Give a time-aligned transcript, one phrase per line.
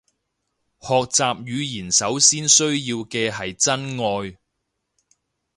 [0.79, 4.39] 學習語言首先需要嘅係真愛